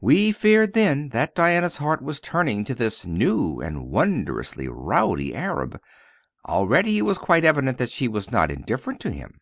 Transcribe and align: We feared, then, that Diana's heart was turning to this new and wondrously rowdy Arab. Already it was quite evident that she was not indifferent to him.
We 0.00 0.32
feared, 0.32 0.72
then, 0.72 1.10
that 1.10 1.36
Diana's 1.36 1.76
heart 1.76 2.02
was 2.02 2.18
turning 2.18 2.64
to 2.64 2.74
this 2.74 3.06
new 3.06 3.60
and 3.60 3.86
wondrously 3.86 4.66
rowdy 4.66 5.32
Arab. 5.32 5.80
Already 6.44 6.98
it 6.98 7.02
was 7.02 7.18
quite 7.18 7.44
evident 7.44 7.78
that 7.78 7.90
she 7.90 8.08
was 8.08 8.32
not 8.32 8.50
indifferent 8.50 8.98
to 9.02 9.12
him. 9.12 9.38